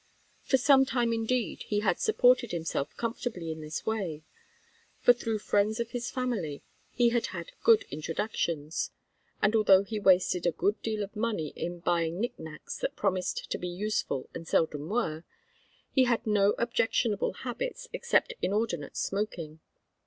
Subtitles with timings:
[0.41, 4.23] For some time indeed he had supported himself comfortably in this way;
[4.99, 8.89] for through friends of his family he had had good introductions,
[9.43, 13.51] and, although he wasted a good deal of money in buying nick nacks that promised
[13.51, 15.23] to be useful and seldom were,
[15.91, 19.59] he had no objectionable habits except inordinate smoking.